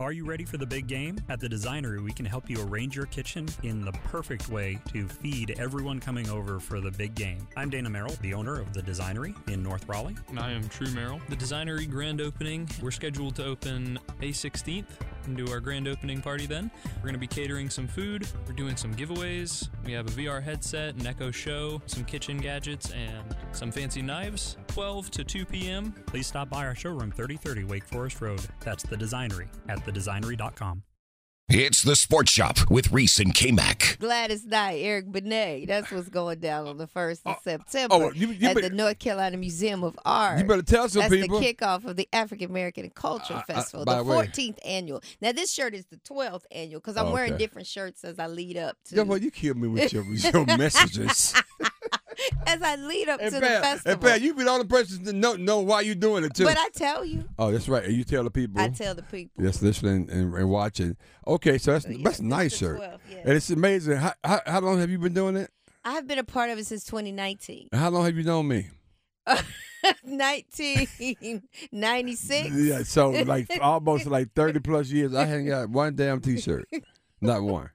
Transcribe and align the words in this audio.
Are 0.00 0.12
you 0.12 0.24
ready 0.24 0.44
for 0.44 0.58
the 0.58 0.66
big 0.66 0.86
game? 0.86 1.18
At 1.28 1.40
the 1.40 1.48
Designery, 1.48 2.00
we 2.00 2.12
can 2.12 2.24
help 2.24 2.48
you 2.48 2.62
arrange 2.62 2.94
your 2.94 3.06
kitchen 3.06 3.48
in 3.64 3.84
the 3.84 3.90
perfect 3.90 4.48
way 4.48 4.78
to 4.92 5.08
feed 5.08 5.58
everyone 5.58 5.98
coming 5.98 6.30
over 6.30 6.60
for 6.60 6.80
the 6.80 6.92
big 6.92 7.16
game. 7.16 7.48
I'm 7.56 7.68
Dana 7.68 7.90
Merrill, 7.90 8.14
the 8.22 8.32
owner 8.32 8.60
of 8.60 8.72
the 8.72 8.80
Designery 8.80 9.34
in 9.48 9.60
North 9.60 9.88
Raleigh. 9.88 10.14
And 10.28 10.38
I 10.38 10.52
am 10.52 10.68
True 10.68 10.86
Merrill. 10.92 11.20
The 11.30 11.34
Designery 11.34 11.90
grand 11.90 12.20
opening, 12.20 12.68
we're 12.80 12.92
scheduled 12.92 13.34
to 13.36 13.44
open 13.44 13.98
May 14.20 14.28
16th 14.28 14.86
and 15.28 15.36
do 15.36 15.50
our 15.52 15.60
grand 15.60 15.86
opening 15.86 16.20
party 16.20 16.46
then. 16.46 16.70
We're 16.96 17.02
going 17.02 17.14
to 17.14 17.18
be 17.18 17.26
catering 17.26 17.70
some 17.70 17.86
food, 17.86 18.26
we're 18.46 18.54
doing 18.54 18.76
some 18.76 18.94
giveaways. 18.94 19.68
We 19.84 19.92
have 19.92 20.06
a 20.06 20.10
VR 20.10 20.42
headset, 20.42 20.96
an 20.96 21.06
Echo 21.06 21.30
Show, 21.30 21.80
some 21.86 22.04
kitchen 22.04 22.38
gadgets, 22.38 22.90
and 22.90 23.36
some 23.52 23.70
fancy 23.70 24.02
knives. 24.02 24.56
12 24.68 25.10
to 25.12 25.24
2 25.24 25.44
p.m. 25.46 25.92
Please 26.06 26.26
stop 26.26 26.48
by 26.48 26.66
our 26.66 26.74
showroom 26.74 27.10
3030 27.10 27.64
Wake 27.64 27.84
Forest 27.84 28.20
Road. 28.20 28.40
That's 28.60 28.82
the 28.82 28.96
Designery 28.96 29.48
at 29.68 29.78
thedesignery.com. 29.84 30.82
It's 31.50 31.82
the 31.82 31.96
Sports 31.96 32.30
Shop 32.30 32.58
with 32.70 32.92
Reese 32.92 33.18
and 33.18 33.34
K 33.34 33.52
Mac. 33.52 33.96
Gladys 34.00 34.44
Knight, 34.44 34.80
Eric 34.82 35.10
Benet. 35.10 35.64
That's 35.66 35.90
what's 35.90 36.10
going 36.10 36.40
down 36.40 36.66
on 36.66 36.76
the 36.76 36.86
1st 36.86 37.20
of 37.24 37.36
September 37.42 37.94
oh, 37.94 38.12
you- 38.12 38.32
you 38.32 38.48
at 38.48 38.54
better- 38.56 38.68
the 38.68 38.74
North 38.74 38.98
Carolina 38.98 39.38
Museum 39.38 39.82
of 39.82 39.98
Art. 40.04 40.40
You 40.40 40.44
better 40.44 40.60
tell 40.60 40.90
some 40.90 41.00
That's 41.00 41.14
people. 41.14 41.40
the 41.40 41.54
kickoff 41.54 41.86
of 41.86 41.96
the 41.96 42.06
African 42.12 42.50
American 42.50 42.90
Culture 42.90 43.32
Uh, 43.32 43.38
uh, 43.38 43.42
Festival, 43.44 43.86
by 43.86 43.96
the 43.96 44.04
the 44.04 44.10
way- 44.10 44.26
14th 44.26 44.58
annual. 44.62 45.02
Now, 45.22 45.32
this 45.32 45.50
shirt 45.50 45.74
is 45.74 45.86
the 45.86 45.96
12th 45.96 46.44
annual 46.52 46.80
because 46.80 46.98
I'm 46.98 47.06
Oh, 47.06 47.12
wearing 47.14 47.38
different 47.38 47.66
shirts 47.66 48.04
as 48.04 48.18
I 48.18 48.26
lead 48.26 48.58
up 48.58 48.76
to 48.90 48.96
Yeah, 48.96 49.02
well, 49.04 49.16
you 49.18 49.30
kill 49.30 49.54
me 49.54 49.68
with 49.68 49.90
your, 49.90 50.04
your 50.04 50.44
messages. 50.58 51.32
as 52.46 52.62
I 52.62 52.76
lead 52.76 53.08
up 53.08 53.20
and 53.20 53.32
to 53.32 53.40
the 53.40 53.46
festival. 53.46 53.92
and 53.92 54.00
Pat, 54.00 54.20
you 54.20 54.34
be 54.34 54.44
the 54.44 54.50
only 54.50 54.66
person 54.66 55.04
to 55.04 55.12
know 55.12 55.34
know 55.34 55.60
why 55.60 55.82
you 55.82 55.94
doing 55.94 56.24
it 56.24 56.34
too. 56.34 56.44
but 56.44 56.56
I 56.58 56.68
tell 56.70 57.04
you, 57.04 57.24
oh, 57.38 57.52
that's 57.52 57.68
right. 57.68 57.84
And 57.84 57.94
you 57.94 58.04
tell 58.04 58.24
the 58.24 58.30
people. 58.30 58.60
I 58.60 58.68
tell 58.68 58.94
the 58.94 59.02
people. 59.02 59.44
Yes, 59.44 59.62
listening 59.62 60.08
and, 60.10 60.34
and 60.34 60.50
watching. 60.50 60.96
Okay, 61.26 61.58
so 61.58 61.72
that's 61.72 61.86
Yeah, 61.86 61.98
that's 62.02 62.18
a 62.20 62.24
nice 62.24 62.56
shirt, 62.56 62.80
12th, 62.80 62.98
yeah. 63.10 63.18
and 63.24 63.30
it's 63.30 63.50
amazing. 63.50 63.96
How, 63.96 64.12
how 64.24 64.40
how 64.46 64.60
long 64.60 64.78
have 64.78 64.90
you 64.90 64.98
been 64.98 65.14
doing 65.14 65.36
it? 65.36 65.50
I've 65.84 66.06
been 66.06 66.18
a 66.18 66.24
part 66.24 66.50
of 66.50 66.58
it 66.58 66.66
since 66.66 66.84
2019. 66.84 67.68
And 67.72 67.80
how 67.80 67.90
long 67.90 68.04
have 68.04 68.16
you 68.16 68.24
known 68.24 68.48
me? 68.48 68.68
1996. 70.02 72.50
Yeah, 72.56 72.82
so 72.82 73.10
like 73.10 73.46
almost 73.60 74.06
like 74.06 74.32
thirty 74.34 74.60
plus 74.60 74.90
years. 74.90 75.14
I 75.14 75.24
hadn't 75.24 75.46
got 75.46 75.68
one 75.70 75.94
damn 75.94 76.20
T-shirt, 76.20 76.68
not 77.20 77.42
one. 77.42 77.70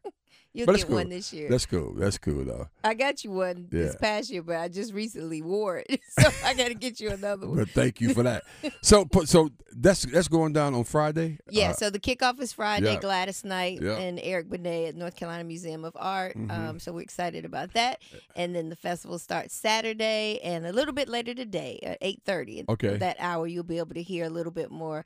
You'll 0.53 0.67
but 0.67 0.75
get 0.77 0.85
cool. 0.87 0.97
one 0.97 1.09
this 1.09 1.33
year. 1.33 1.49
That's 1.49 1.65
cool. 1.65 1.93
That's 1.95 2.17
cool 2.19 2.45
though. 2.45 2.67
I 2.83 2.93
got 2.93 3.23
you 3.23 3.31
one 3.31 3.67
this 3.71 3.93
Yeah. 3.93 3.99
past 3.99 4.29
year, 4.29 4.43
but 4.43 4.57
I 4.57 4.67
just 4.67 4.93
recently 4.93 5.41
wore 5.41 5.83
it, 5.87 5.99
so 6.19 6.29
I 6.45 6.53
got 6.53 6.67
to 6.67 6.75
get 6.75 6.99
you 6.99 7.09
another 7.09 7.47
one. 7.47 7.57
But 7.57 7.69
thank 7.69 7.99
you 8.01 8.13
for 8.13 8.21
that. 8.23 8.43
so 8.81 9.07
so 9.25 9.49
that's 9.75 10.03
that's 10.05 10.27
going 10.27 10.53
down 10.53 10.75
on 10.75 10.83
Friday. 10.83 11.39
Yeah, 11.49 11.71
Uh, 11.71 11.73
so 11.73 11.89
the 11.89 11.99
kickoff 11.99 12.39
is 12.39 12.53
Friday. 12.53 12.93
yeah. 12.93 12.99
Gladys 12.99 13.43
Knight 13.43 13.81
Yeah. 13.81 13.97
and 13.97 14.19
Eric 14.21 14.49
Benet 14.49 14.87
at 14.89 14.95
North 14.95 15.15
Carolina 15.15 15.43
Museum 15.43 15.83
of 15.85 15.93
Art. 15.95 16.37
Mhm. 16.37 16.51
Um, 16.51 16.79
so 16.79 16.91
we're 16.93 17.01
excited 17.01 17.45
about 17.45 17.73
that. 17.73 18.01
And 18.35 18.55
then 18.55 18.69
the 18.69 18.75
festival 18.75 19.17
starts 19.17 19.55
Saturday 19.55 20.39
and 20.43 20.65
a 20.67 20.71
little 20.71 20.93
bit 20.93 21.09
later 21.09 21.33
today 21.33 21.79
at 21.81 21.97
eight 22.01 22.21
thirty. 22.25 22.63
Okay. 22.69 22.97
That 22.97 23.17
hour 23.19 23.47
you'll 23.47 23.63
be 23.63 23.79
able 23.79 23.95
to 23.95 24.03
hear 24.03 24.25
a 24.25 24.29
little 24.29 24.51
bit 24.51 24.69
more 24.69 25.03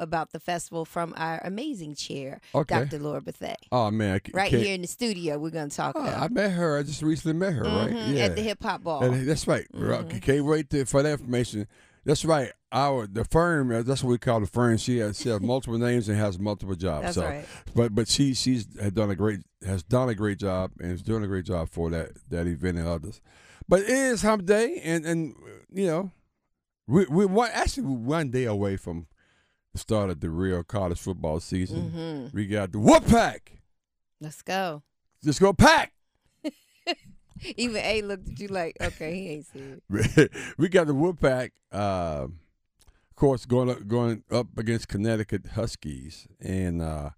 about 0.00 0.32
the 0.32 0.40
festival 0.40 0.84
from 0.84 1.14
our 1.16 1.40
amazing 1.44 1.94
chair, 1.94 2.40
Okay. 2.54 2.84
Dr. 2.84 2.98
Laura 2.98 3.20
Bethay. 3.20 3.54
oh 3.72 3.90
man, 3.90 4.20
c- 4.26 4.32
Right 4.34 4.50
here 4.52 4.74
in 4.74 4.82
the 4.82 4.86
studio, 4.88 5.38
we're 5.38 5.50
going 5.50 5.68
to 5.70 5.76
talk 5.76 5.94
Oh, 5.96 6.00
about 6.02 6.22
I 6.22 6.28
met 6.28 6.52
her. 6.52 6.78
I 6.78 6.82
just 6.82 7.02
recently 7.02 7.38
met 7.38 7.52
her. 7.54 7.62
Right? 7.64 7.90
Mhm, 7.90 8.14
Yeah. 8.16 8.24
at 8.24 8.36
the 8.36 8.42
hip 8.42 8.62
hop 8.62 8.82
ball. 8.82 9.02
And 9.04 9.28
that's 9.28 9.46
right. 9.46 9.66
Right. 9.72 10.06
Mhm. 10.08 10.22
Can't 10.22 10.44
wait 10.44 10.70
to, 10.70 10.84
for 10.84 11.02
that 11.02 11.12
information. 11.12 11.66
That's 12.04 12.24
right. 12.24 12.52
Our 12.70 13.06
the 13.08 13.24
firm. 13.24 13.72
uh, 13.72 13.82
That's 13.82 14.04
what 14.04 14.10
we 14.10 14.18
call 14.18 14.38
the 14.40 14.46
firm. 14.46 14.76
She 14.76 14.98
has, 14.98 15.18
she 15.20 15.28
has 15.28 15.40
multiple 15.52 15.78
names 15.78 16.08
and 16.08 16.16
has 16.16 16.38
multiple 16.38 16.76
jobs. 16.76 17.02
That's 17.02 17.14
so, 17.16 17.24
right. 17.24 17.44
but 17.74 17.94
but 17.94 18.06
she 18.08 18.32
she's 18.34 18.66
had 18.80 18.94
done 18.94 19.10
a 19.10 19.16
great 19.16 19.40
has 19.66 19.82
done 19.82 20.08
a 20.08 20.14
great 20.14 20.38
job 20.38 20.70
and 20.80 20.92
is 20.92 21.02
doing 21.02 21.24
a 21.24 21.26
great 21.26 21.44
job 21.46 21.68
for 21.68 21.90
that 21.90 22.10
that 22.30 22.46
event 22.46 22.78
and 22.78 22.86
others. 22.86 23.20
But 23.68 23.80
it 23.80 23.88
is 23.90 24.22
Hump 24.22 24.44
Day, 24.46 24.80
and 24.84 25.04
and 25.04 25.34
you 25.72 25.86
know, 25.86 26.12
we 26.86 27.06
we 27.06 27.26
one 27.26 27.50
actually 27.52 27.84
we're 27.84 27.96
one 27.96 28.30
day 28.30 28.44
away 28.44 28.76
from 28.76 29.08
the 29.76 29.80
start 29.80 30.08
of 30.08 30.20
the 30.20 30.30
real 30.30 30.62
college 30.62 30.98
football 30.98 31.38
season. 31.38 31.90
Mhm. 31.94 32.32
We 32.34 32.46
got 32.46 32.72
the 32.72 32.78
Wolfpack. 32.78 33.40
Let's 34.20 34.40
go. 34.40 34.82
Just 35.22 35.38
go 35.38 35.52
pack. 35.52 35.92
Even 37.56 37.76
A 37.84 38.00
looked 38.00 38.28
at 38.30 38.40
you 38.40 38.48
like, 38.48 38.76
okay, 38.80 39.14
he 39.14 39.28
ain't 39.28 39.46
serious. 39.46 40.30
we 40.58 40.68
got 40.70 40.86
the 40.86 40.94
Wolfpack, 40.94 41.50
uh, 41.70 42.24
of 42.26 43.16
course, 43.16 43.44
going 43.44 43.68
up, 43.68 43.86
going 43.86 44.24
up 44.30 44.46
against 44.56 44.88
Connecticut 44.88 45.48
Huskies. 45.54 46.26
And 46.40 46.80
uh, 46.80 47.10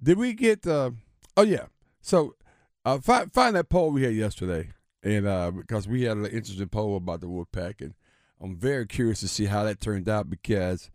did 0.00 0.18
we 0.18 0.32
get? 0.34 0.64
Uh, 0.64 0.92
oh 1.36 1.42
yeah. 1.42 1.66
So 2.00 2.36
uh, 2.84 2.98
find 2.98 3.32
find 3.32 3.56
that 3.56 3.68
poll 3.68 3.90
we 3.90 4.04
had 4.04 4.14
yesterday, 4.14 4.70
and 5.02 5.26
uh, 5.26 5.50
because 5.50 5.88
we 5.88 6.02
had 6.02 6.16
an 6.16 6.26
interesting 6.26 6.68
poll 6.68 6.96
about 6.96 7.20
the 7.20 7.26
Wolfpack, 7.26 7.80
and 7.80 7.94
I'm 8.40 8.54
very 8.56 8.86
curious 8.86 9.18
to 9.20 9.28
see 9.28 9.46
how 9.46 9.64
that 9.64 9.80
turned 9.80 10.08
out 10.08 10.30
because 10.30 10.90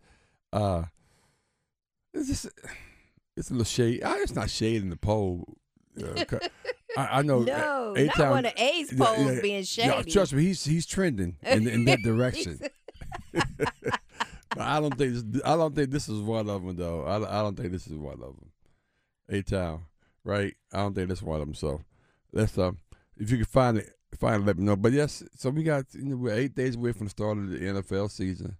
uh, 0.54 0.84
it's 2.14 2.28
just 2.28 2.48
it's 3.36 3.50
a 3.50 3.52
little 3.52 3.64
shade. 3.64 4.02
Uh, 4.02 4.14
it's 4.18 4.34
not 4.34 4.48
shade 4.50 4.82
in 4.82 4.90
the 4.90 4.96
poll. 4.96 5.56
Uh, 6.02 6.24
I, 6.96 7.18
I 7.18 7.22
know. 7.22 7.40
No, 7.40 7.88
not 7.92 7.98
anytime- 7.98 8.30
one 8.30 8.46
of 8.46 8.52
A's 8.56 8.92
Yeah, 8.92 9.04
polls 9.04 9.18
yeah, 9.34 9.40
being 9.40 9.54
yeah, 9.56 9.62
shady. 9.98 10.10
trust 10.10 10.32
me, 10.32 10.42
he's 10.44 10.64
he's 10.64 10.86
trending 10.86 11.36
in, 11.42 11.66
in 11.68 11.84
that 11.86 12.00
direction. 12.04 12.58
I 14.56 14.80
don't 14.80 14.96
think 14.96 15.14
this, 15.14 15.42
I 15.44 15.56
don't 15.56 15.74
think 15.74 15.90
this 15.90 16.08
is 16.08 16.20
one 16.20 16.48
of 16.48 16.62
them 16.64 16.76
though. 16.76 17.04
I, 17.04 17.16
I 17.16 17.42
don't 17.42 17.56
think 17.56 17.72
this 17.72 17.86
is 17.86 17.94
one 17.94 18.14
of 18.14 18.20
them. 18.36 18.50
A 19.28 19.42
town, 19.42 19.84
right? 20.22 20.54
I 20.72 20.78
don't 20.78 20.94
think 20.94 21.08
this 21.08 21.18
is 21.18 21.24
one 21.24 21.40
of 21.40 21.46
them. 21.46 21.54
So 21.54 21.80
let's 22.32 22.56
um, 22.58 22.78
if 23.18 23.30
you 23.30 23.38
can 23.38 23.46
find 23.46 23.78
it, 23.78 23.90
find 24.20 24.42
it, 24.42 24.46
let 24.46 24.58
me 24.58 24.64
know. 24.64 24.76
But 24.76 24.92
yes, 24.92 25.24
so 25.36 25.50
we 25.50 25.62
got 25.64 25.86
you 25.94 26.04
know 26.04 26.16
we're 26.16 26.34
eight 26.34 26.54
days 26.54 26.76
away 26.76 26.92
from 26.92 27.06
the 27.06 27.10
start 27.10 27.38
of 27.38 27.48
the 27.50 27.58
NFL 27.58 28.10
season, 28.10 28.56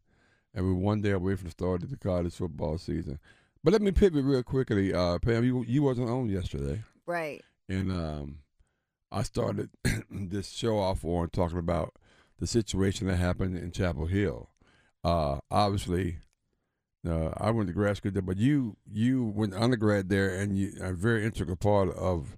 and 0.55 0.65
we're 0.65 0.75
one 0.75 1.01
day 1.03 1.11
away 1.11 1.37
from 1.37 1.47
the 1.47 1.53
start 1.53 1.83
of 1.85 1.91
the 1.91 1.97
college 1.97 2.35
football 2.35 2.79
season. 2.79 3.19
But 3.65 3.73
let 3.73 3.81
me 3.81 3.93
pivot 3.93 4.25
real 4.25 4.43
quickly. 4.43 4.93
Uh, 4.93 5.19
Pam, 5.19 5.43
you 5.43 5.65
you 5.67 5.83
wasn't 5.83 6.11
on 6.11 6.29
yesterday 6.29 6.83
right. 7.07 7.43
and 7.69 7.91
um, 7.91 8.39
I 9.11 9.23
started 9.23 9.71
this 10.11 10.51
show 10.51 10.79
off 10.79 11.03
on 11.05 11.31
talking 11.31 11.59
about 11.59 11.95
the 12.39 12.47
situation 12.47 13.07
that 13.07 13.17
happened 13.17 13.57
in 13.57 13.71
Chapel 13.73 14.07
Hill. 14.07 14.51
Uh, 15.03 15.39
obviously, 15.51 16.19
uh, 17.09 17.31
I 17.39 17.51
went 17.53 17.69
to 17.69 17.73
grad 17.73 17.97
school 17.97 18.11
there, 18.13 18.23
but 18.23 18.37
you 18.37 18.77
you 18.91 19.25
went 19.25 19.53
to 19.53 19.63
undergrad 19.63 20.11
there, 20.11 20.35
and 20.35 20.59
you 20.59 20.75
are 20.83 20.91
a 20.91 20.95
very 20.95 21.25
integral 21.25 21.57
part 21.57 21.89
of 21.97 22.37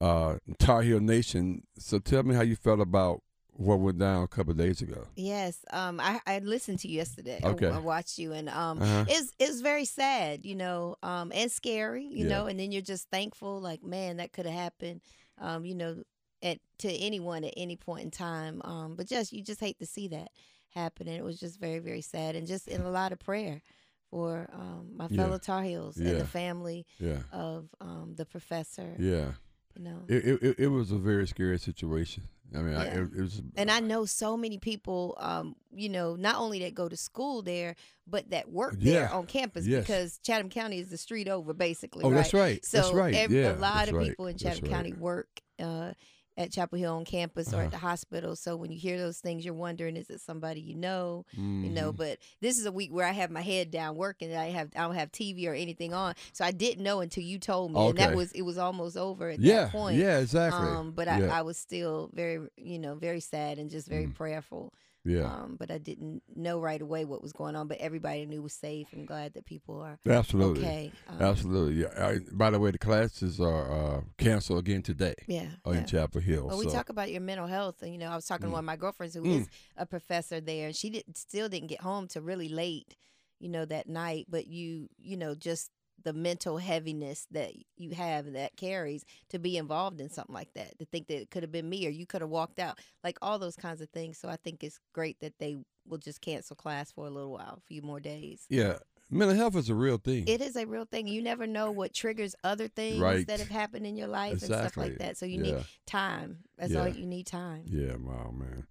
uh, 0.00 0.38
Tar 0.58 0.82
Heel 0.82 1.00
Nation. 1.00 1.66
So 1.78 2.00
tell 2.00 2.24
me 2.24 2.34
how 2.34 2.42
you 2.42 2.56
felt 2.56 2.80
about 2.80 3.22
what 3.56 3.78
went 3.80 3.98
down 3.98 4.22
a 4.22 4.28
couple 4.28 4.52
of 4.52 4.58
days 4.58 4.80
ago. 4.82 5.06
Yes. 5.16 5.64
Um, 5.72 6.00
I, 6.00 6.20
I 6.26 6.38
listened 6.40 6.80
to 6.80 6.88
you 6.88 6.96
yesterday. 6.96 7.40
Okay. 7.42 7.68
I, 7.68 7.78
watched 7.78 8.18
you, 8.18 8.32
and 8.32 8.48
um, 8.48 8.82
Uh-huh. 8.82 9.04
it's 9.08 9.32
it's 9.38 9.60
very 9.60 9.84
sad, 9.84 10.44
you 10.44 10.54
know, 10.54 10.96
um, 11.02 11.30
and 11.34 11.50
scary, 11.50 12.04
you 12.04 12.24
Yeah. 12.24 12.30
know, 12.30 12.46
and 12.46 12.58
then 12.58 12.72
you're 12.72 12.82
just 12.82 13.08
thankful, 13.10 13.60
like, 13.60 13.82
man, 13.82 14.16
that 14.16 14.32
could 14.32 14.46
have 14.46 14.54
happened, 14.54 15.00
um, 15.38 15.64
you 15.64 15.74
know, 15.74 16.02
at 16.42 16.58
to 16.78 16.88
anyone 16.92 17.44
at 17.44 17.54
any 17.56 17.76
point 17.76 18.02
in 18.04 18.10
time. 18.10 18.60
Um, 18.64 18.96
but 18.96 19.06
just 19.06 19.32
you 19.32 19.42
just 19.42 19.60
hate 19.60 19.78
to 19.78 19.86
see 19.86 20.08
that 20.08 20.30
happen, 20.70 21.06
and 21.06 21.16
it 21.16 21.24
was 21.24 21.38
just 21.38 21.60
very 21.60 21.78
very 21.78 22.02
sad, 22.02 22.34
and 22.34 22.46
just 22.46 22.66
in 22.66 22.80
a 22.80 22.90
lot 22.90 23.12
of 23.12 23.20
prayer 23.20 23.62
for 24.10 24.48
um, 24.52 24.90
my 24.96 25.06
Yeah. 25.08 25.22
fellow 25.24 25.38
Tar 25.38 25.62
Heels 25.62 25.96
and 25.96 26.20
the 26.20 26.24
family 26.26 26.86
Yeah, 26.98 27.20
of 27.32 27.68
um, 27.80 28.14
the 28.16 28.26
professor. 28.26 28.96
yeah. 28.98 29.32
You 29.76 29.84
know. 29.84 30.02
It 30.08 30.42
it, 30.42 30.58
it, 30.60 30.68
was 30.68 30.92
a 30.92 30.98
very 30.98 31.26
scary 31.26 31.58
situation. 31.58 32.24
I 32.54 32.58
mean, 32.58 32.76
I, 32.76 32.86
it, 32.86 32.98
it 33.16 33.20
was. 33.20 33.42
And 33.56 33.70
I 33.70 33.80
know 33.80 34.04
so 34.04 34.36
many 34.36 34.58
people, 34.58 35.16
um, 35.18 35.56
you 35.74 35.88
know, 35.88 36.14
not 36.14 36.36
only 36.36 36.60
that 36.60 36.74
go 36.74 36.88
to 36.88 36.96
school 36.96 37.42
there, 37.42 37.74
but 38.06 38.30
that 38.30 38.50
work 38.50 38.74
there 38.78 39.12
on 39.12 39.26
campus 39.26 39.66
Yes. 39.66 39.82
because 39.82 40.18
Chatham 40.18 40.50
County 40.50 40.78
is 40.78 40.88
the 40.88 40.98
street 40.98 41.28
over, 41.28 41.52
basically. 41.52 42.04
Oh, 42.04 42.10
right? 42.10 42.16
that's 42.16 42.34
right. 42.34 42.64
So 42.64 42.78
that's 42.78 42.92
right. 42.92 43.14
ev- 43.14 43.32
yeah, 43.32 43.56
a 43.56 43.58
lot 43.58 43.88
of 43.88 43.94
right. 43.94 44.08
people 44.08 44.26
in 44.26 44.36
That's 44.36 44.42
Chatham 44.42 44.68
right. 44.68 44.76
County 44.76 44.92
work 44.92 45.40
uh, 45.58 45.92
at 46.36 46.50
Chapel 46.50 46.78
Hill 46.78 46.94
on 46.96 47.04
campus 47.04 47.52
or 47.52 47.56
Uh-huh. 47.56 47.64
at 47.66 47.70
the 47.70 47.78
hospital. 47.78 48.34
So 48.36 48.56
when 48.56 48.72
you 48.72 48.78
hear 48.78 48.98
those 48.98 49.18
things, 49.20 49.44
you're 49.44 49.54
wondering, 49.54 49.96
is 49.96 50.10
it 50.10 50.20
somebody 50.20 50.60
you 50.60 50.74
know? 50.74 51.24
You 51.36 51.70
know, 51.70 51.92
Mhm. 51.92 51.96
but 51.96 52.18
this 52.40 52.58
is 52.58 52.66
a 52.66 52.72
week 52.72 52.92
where 52.92 53.06
I 53.06 53.12
have 53.12 53.30
my 53.30 53.40
head 53.42 53.70
down 53.70 53.96
working. 53.96 54.30
And 54.30 54.40
I 54.40 54.50
have 54.50 54.70
I 54.74 54.80
don't 54.80 54.94
have 54.96 55.12
TV 55.12 55.46
or 55.46 55.54
anything 55.54 55.94
on, 55.94 56.14
so 56.32 56.44
I 56.44 56.50
didn't 56.50 56.82
know 56.82 57.00
until 57.00 57.22
you 57.24 57.38
told 57.38 57.72
me, 57.72 57.88
and 57.88 57.98
that 57.98 58.14
was 58.14 58.32
it 58.32 58.42
was 58.42 58.58
almost 58.58 58.96
over 58.96 59.30
at 59.30 59.40
yeah, 59.40 59.64
that 59.64 59.72
point. 59.72 59.96
yeah, 59.98 60.18
exactly. 60.18 60.66
Um, 60.66 60.92
but 60.92 61.06
I, 61.08 61.20
yeah, 61.20 61.38
I 61.38 61.42
was 61.42 61.56
still 61.56 62.10
very, 62.12 62.48
you 62.56 62.78
know, 62.78 62.94
very 62.96 63.20
sad 63.20 63.58
and 63.58 63.70
just 63.70 63.86
very 63.88 64.06
Mm. 64.06 64.14
prayerful. 64.14 64.72
Yeah. 65.04 65.24
Um, 65.32 65.56
but 65.58 65.70
I 65.70 65.78
didn't 65.78 66.22
know 66.34 66.58
right 66.60 66.80
away 66.80 67.04
what 67.04 67.22
was 67.22 67.32
going 67.32 67.56
on. 67.56 67.68
But 67.68 67.78
everybody 67.78 68.24
knew 68.26 68.42
was 68.42 68.54
safe. 68.54 68.88
I'm 68.92 69.04
glad 69.04 69.34
that 69.34 69.44
people 69.44 69.80
are 69.80 69.98
Absolutely. 70.08 70.62
okay. 70.64 70.92
Um, 71.08 71.20
Absolutely. 71.22 71.82
Yeah. 71.82 72.06
I, 72.08 72.18
by 72.32 72.50
the 72.50 72.58
way, 72.58 72.70
the 72.70 72.78
classes 72.78 73.40
are 73.40 73.96
uh, 73.98 74.00
canceled 74.18 74.60
again 74.60 74.82
today 74.82 75.14
Yeah. 75.26 75.46
uh, 75.66 75.70
yeah. 75.72 75.78
in 75.78 75.86
Chapel 75.86 76.20
Hill. 76.20 76.46
Well, 76.46 76.58
we 76.58 76.66
talk 76.66 76.88
about 76.88 77.10
your 77.10 77.20
mental 77.20 77.46
health, 77.46 77.82
and 77.82 77.92
you 77.92 77.98
know, 77.98 78.08
I 78.08 78.16
was 78.16 78.24
talking 78.26 78.46
Mm. 78.46 78.50
to 78.50 78.52
one 78.52 78.60
of 78.60 78.64
my 78.64 78.76
girlfriends 78.76 79.14
who 79.14 79.24
is 79.24 79.46
Mm. 79.46 79.50
a 79.76 79.86
professor 79.86 80.40
there, 80.40 80.66
and 80.68 80.76
she 80.76 80.90
did 80.90 81.04
still 81.16 81.48
didn't 81.48 81.68
get 81.68 81.80
home 81.82 82.08
till 82.08 82.22
really 82.22 82.48
late, 82.48 82.96
you 83.40 83.48
know, 83.48 83.64
that 83.66 83.88
night. 83.88 84.26
But 84.28 84.46
you, 84.46 84.88
you 84.98 85.16
know, 85.16 85.34
just 85.34 85.70
the 86.02 86.12
mental 86.12 86.58
heaviness 86.58 87.26
that 87.30 87.52
you 87.76 87.90
have 87.90 88.32
that 88.32 88.56
carries 88.56 89.04
to 89.30 89.38
be 89.38 89.56
involved 89.56 90.00
in 90.00 90.10
something 90.10 90.34
like 90.34 90.52
that. 90.54 90.78
To 90.78 90.84
think 90.84 91.06
that 91.08 91.20
it 91.20 91.30
could 91.30 91.42
have 91.42 91.52
been 91.52 91.68
me 91.68 91.86
or 91.86 91.90
you 91.90 92.06
could 92.06 92.20
have 92.20 92.30
walked 92.30 92.58
out, 92.58 92.78
like 93.02 93.18
all 93.22 93.38
those 93.38 93.56
kinds 93.56 93.80
of 93.80 93.88
things. 93.90 94.18
So 94.18 94.28
I 94.28 94.36
think 94.36 94.62
it's 94.64 94.78
great 94.92 95.18
that 95.20 95.38
they 95.38 95.56
will 95.86 95.98
just 95.98 96.20
cancel 96.20 96.56
class 96.56 96.90
for 96.92 97.06
a 97.06 97.10
little 97.10 97.32
while, 97.32 97.58
a 97.58 97.66
few 97.66 97.82
more 97.82 98.00
days. 98.00 98.46
Yeah, 98.48 98.78
mental 99.10 99.36
health 99.36 99.56
is 99.56 99.68
a 99.70 99.74
real 99.74 99.98
thing. 99.98 100.24
It 100.26 100.40
is 100.40 100.56
a 100.56 100.66
real 100.66 100.84
thing. 100.86 101.06
You 101.06 101.22
never 101.22 101.46
know 101.46 101.70
what 101.70 101.94
triggers 101.94 102.34
other 102.42 102.68
things 102.68 103.00
Right. 103.00 103.26
that 103.26 103.38
have 103.38 103.50
happened 103.50 103.86
in 103.86 103.96
your 103.96 104.08
life 104.08 104.32
and 104.32 104.40
stuff 104.42 104.76
like 104.76 104.98
that. 104.98 105.16
So 105.16 105.26
you 105.26 105.36
Yeah. 105.36 105.42
need 105.42 105.64
time. 105.86 106.38
That's 106.58 106.72
Yeah. 106.72 106.80
all 106.80 106.88
you 106.88 107.06
need 107.06 107.26
time. 107.26 107.64
Yeah, 107.66 107.96
wow, 107.96 108.30
man. 108.30 108.66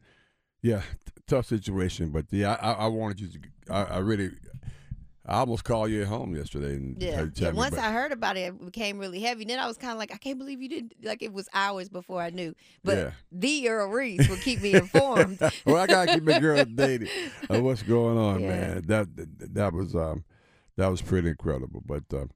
Yeah, 0.62 0.82
t- 0.82 1.12
tough 1.28 1.46
situation, 1.48 2.10
but 2.10 2.26
yeah, 2.32 2.58
I, 2.62 2.72
I 2.72 2.88
wanted 2.88 3.20
you 3.20 3.28
to. 3.28 3.40
I, 3.74 3.84
I 3.84 3.98
really, 3.98 4.32
I 5.26 5.38
almost 5.40 5.64
called 5.64 5.90
you 5.90 6.02
at 6.02 6.08
home 6.08 6.36
yesterday, 6.36 6.76
and 6.76 7.02
Yeah. 7.02 7.12
had 7.16 7.36
to 7.36 7.44
yeah. 7.44 7.52
Once 7.52 7.74
about- 7.74 7.86
I 7.86 7.92
heard 7.94 8.12
about 8.12 8.36
it, 8.36 8.42
it 8.42 8.66
became 8.66 8.98
really 9.00 9.22
heavy. 9.22 9.46
Then 9.46 9.58
I 9.58 9.68
was 9.68 9.78
kind 9.78 9.94
of 9.94 9.98
like, 9.98 10.14
I 10.14 10.18
can't 10.18 10.38
believe 10.38 10.62
you 10.62 10.68
didn't. 10.68 10.94
Like 11.02 11.22
it 11.24 11.32
was 11.32 11.48
hours 11.54 11.88
before 11.88 12.22
I 12.22 12.30
knew. 12.30 12.54
But 12.84 12.98
Yeah. 12.98 13.12
the 13.32 13.70
Earl 13.70 13.90
Reese 13.90 14.28
will 14.28 14.36
keep 14.38 14.62
me 14.62 14.74
informed. 14.74 15.40
well, 15.66 15.78
I 15.78 15.88
gotta 15.88 16.16
keep 16.16 16.24
my 16.24 16.40
girl 16.40 16.64
updated 16.64 17.10
of 17.50 17.64
what's 17.64 17.84
going 17.84 18.18
on, 18.18 18.42
Yeah. 18.42 18.50
man. 18.50 18.82
That, 18.88 19.16
that 19.16 19.54
that 19.54 19.74
was 19.74 19.96
um 19.96 20.26
that 20.76 20.88
was 20.88 21.02
pretty 21.02 21.30
incredible. 21.30 21.82
But 21.86 22.04
um, 22.14 22.32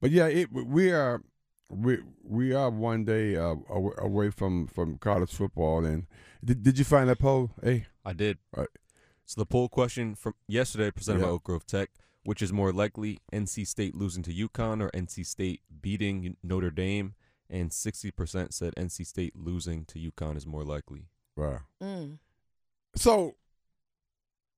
but 0.00 0.10
yeah, 0.10 0.26
it 0.26 0.48
we 0.52 0.90
are 0.90 1.22
we 1.68 1.98
we 2.24 2.52
are 2.52 2.70
one 2.70 3.04
day 3.04 3.36
uh, 3.36 3.54
away 3.98 4.30
from 4.30 4.66
from 4.66 4.98
college 4.98 5.32
football. 5.32 5.84
And 5.84 6.06
did, 6.44 6.64
did 6.64 6.76
you 6.78 6.84
find 6.84 7.08
that 7.08 7.20
poll? 7.20 7.52
Hey, 7.62 7.86
I 8.04 8.14
did. 8.14 8.38
Right. 8.56 8.68
So 9.26 9.40
the 9.40 9.46
poll 9.46 9.68
question 9.68 10.16
from 10.16 10.34
yesterday 10.48 10.90
presented 10.90 11.22
by 11.22 11.28
Oak 11.28 11.44
Grove 11.44 11.64
Tech, 11.66 11.90
which 12.24 12.40
is 12.42 12.52
more 12.52 12.72
likely 12.72 13.18
NC 13.32 13.66
State 13.66 13.94
losing 13.94 14.22
to 14.24 14.32
UConn 14.32 14.82
or 14.82 14.90
NC 14.90 15.26
State 15.26 15.60
beating 15.80 16.36
Notre 16.42 16.70
Dame, 16.70 17.14
and 17.50 17.70
60% 17.70 18.52
said 18.52 18.74
NC 18.76 19.06
State 19.06 19.34
losing 19.36 19.84
to 19.86 19.98
UConn 19.98 20.36
is 20.36 20.46
more 20.46 20.64
likely. 20.64 21.06
wow. 21.36 21.60
Mm. 21.82 22.18
So 22.96 23.34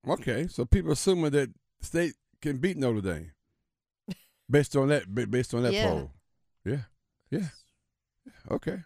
okay, 0.08 0.46
so 0.48 0.64
people 0.64 0.92
assuming 0.92 1.30
that 1.32 1.50
state 1.80 2.14
can 2.42 2.58
beat 2.58 2.76
Notre 2.76 3.00
Dame 3.00 3.32
based 4.50 4.76
on 4.76 4.88
that 4.88 5.12
based 5.30 5.54
on 5.54 5.62
that 5.62 5.72
Yeah. 5.72 5.88
poll. 5.90 6.10
Yeah, 6.64 6.80
yeah, 7.30 7.38
yeah. 8.26 8.32
Okay. 8.50 8.78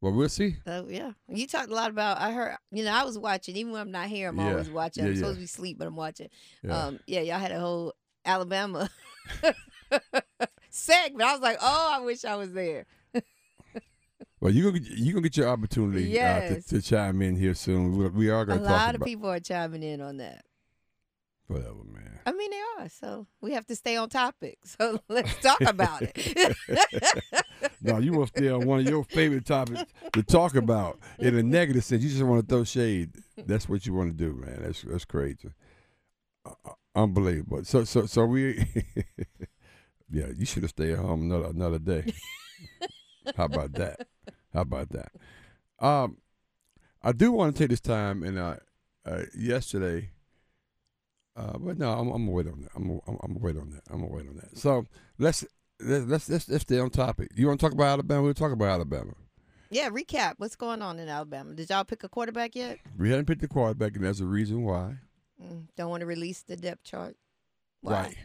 Well, 0.00 0.12
we'll 0.12 0.28
see. 0.28 0.56
So 0.64 0.86
yeah, 0.88 1.12
you 1.28 1.46
talked 1.48 1.70
a 1.70 1.74
lot 1.74 1.90
about. 1.90 2.18
I 2.20 2.30
heard. 2.32 2.56
You 2.70 2.84
know, 2.84 2.92
I 2.92 3.02
was 3.04 3.18
watching. 3.18 3.56
Even 3.56 3.72
when 3.72 3.80
I'm 3.80 3.90
not 3.90 4.06
here, 4.06 4.28
I'm 4.28 4.38
Yeah. 4.38 4.50
always 4.52 4.70
watching. 4.70 5.02
Yeah, 5.04 5.08
I'm 5.10 5.14
yeah. 5.16 5.20
supposed 5.20 5.36
to 5.36 5.40
be 5.40 5.44
asleep, 5.46 5.76
but 5.78 5.88
I'm 5.88 5.96
watching. 5.96 6.28
Yeah. 6.62 6.84
Um, 6.84 7.00
yeah, 7.08 7.20
y'all 7.22 7.38
had 7.40 7.50
a 7.50 7.58
whole 7.58 7.94
Alabama 8.24 8.88
segment. 10.70 11.22
I 11.28 11.32
was 11.32 11.40
like, 11.40 11.58
oh, 11.60 11.90
I 11.94 12.04
wish 12.04 12.24
I 12.24 12.36
was 12.36 12.52
there. 12.52 12.86
Well, 14.40 14.52
you 14.52 14.70
gonna 14.70 14.84
you 14.84 15.12
gonna 15.12 15.22
get 15.22 15.36
your 15.36 15.48
opportunity 15.48 16.18
uh, 16.20 16.40
to, 16.40 16.62
to 16.62 16.80
chime 16.82 17.22
in 17.22 17.34
here 17.34 17.54
soon. 17.54 17.96
We, 17.96 18.08
we 18.08 18.30
are 18.30 18.42
A 18.42 18.46
gonna 18.46 18.60
talk 18.60 18.70
lot 18.70 18.94
of 18.94 19.00
people 19.02 19.28
are 19.28 19.40
chiming 19.40 19.82
in 19.82 20.00
on 20.00 20.18
that. 20.18 20.44
whatever, 21.48 21.82
man. 21.84 22.20
I 22.24 22.30
mean, 22.32 22.50
they 22.52 22.60
are. 22.78 22.88
So 22.88 23.26
we 23.40 23.54
have 23.54 23.66
to 23.66 23.74
stay 23.74 23.96
on 23.96 24.08
topic. 24.10 24.58
So 24.64 25.00
let's 25.08 25.34
talk 25.40 25.60
about 25.62 26.02
it. 26.02 26.56
no, 27.82 27.98
you 27.98 28.12
want 28.12 28.32
to 28.32 28.38
stay 28.38 28.48
on 28.48 28.64
one 28.64 28.78
of 28.80 28.88
your 28.88 29.02
favorite 29.02 29.44
topics 29.44 29.82
to 30.12 30.22
talk 30.22 30.54
about 30.54 31.00
in 31.18 31.36
a 31.36 31.42
negative 31.42 31.82
sense. 31.82 32.04
You 32.04 32.08
just 32.10 32.22
want 32.22 32.46
to 32.46 32.54
throw 32.54 32.62
shade. 32.62 33.16
That's 33.44 33.68
what 33.68 33.86
you 33.86 33.94
want 33.94 34.16
to 34.16 34.24
do, 34.24 34.34
man. 34.34 34.60
That's 34.62 34.82
that's 34.82 35.04
crazy, 35.04 35.50
uh, 36.46 36.50
uh, 36.64 36.72
unbelievable. 37.02 37.64
So 37.64 37.84
so 37.84 38.06
so 38.06 38.26
we, 38.26 38.66
yeah, 40.10 40.26
you 40.36 40.44
should 40.44 40.62
have 40.62 40.70
stayed 40.70 40.92
at 40.92 40.98
home 40.98 41.22
another 41.22 41.46
another 41.46 41.78
day. 41.78 42.12
How 43.36 43.44
about 43.44 43.72
that? 43.74 44.06
How 44.52 44.62
about 44.62 44.88
that? 44.90 45.12
Um, 45.78 46.18
I 47.02 47.12
do 47.12 47.32
want 47.32 47.54
to 47.54 47.62
take 47.62 47.70
this 47.70 47.80
time 47.80 48.22
and 48.22 48.38
uh, 48.38 48.56
uh 49.06 49.22
yesterday. 49.36 50.10
Uh, 51.36 51.56
but 51.56 51.78
no, 51.78 51.92
I'm, 51.92 52.08
I'm 52.08 52.24
gonna 52.24 52.30
wait 52.32 52.46
on 52.48 52.62
that. 52.62 52.70
I'm, 52.74 52.90
I'm, 53.06 53.18
I'm 53.22 53.34
gonna 53.34 53.38
wait 53.40 53.56
on 53.56 53.70
that. 53.70 53.82
I'm 53.90 54.00
gonna 54.00 54.12
wait 54.12 54.28
on 54.28 54.36
that. 54.36 54.58
So 54.58 54.86
let's 55.18 55.44
let's 55.80 56.28
let's 56.28 56.48
let's, 56.48 56.62
stay 56.62 56.80
on 56.80 56.90
topic. 56.90 57.30
You 57.36 57.46
want 57.46 57.60
to 57.60 57.66
talk 57.66 57.72
about 57.72 57.86
Alabama? 57.86 58.22
We'll 58.22 58.34
talk 58.34 58.52
about 58.52 58.68
Alabama. 58.68 59.12
yeah, 59.70 59.88
recap. 59.88 60.34
What's 60.38 60.56
going 60.56 60.82
on 60.82 60.98
in 60.98 61.08
Alabama? 61.08 61.54
Did 61.54 61.70
y'all 61.70 61.84
pick 61.84 62.02
a 62.02 62.08
quarterback 62.08 62.56
yet? 62.56 62.80
We 62.98 63.10
hadn't 63.10 63.26
picked 63.26 63.42
the 63.42 63.48
quarterback, 63.48 63.94
and 63.94 64.04
there's 64.04 64.20
a 64.20 64.26
reason 64.26 64.64
why. 64.64 64.96
Mm, 65.42 65.68
don't 65.76 65.90
want 65.90 66.00
to 66.00 66.06
release 66.06 66.42
the 66.42 66.56
depth 66.56 66.84
chart. 66.84 67.16
Why? 67.80 67.92
Right. 67.92 68.16